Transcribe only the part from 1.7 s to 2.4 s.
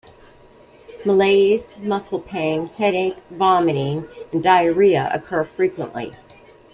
muscle